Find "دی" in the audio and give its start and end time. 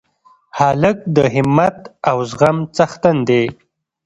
3.27-3.45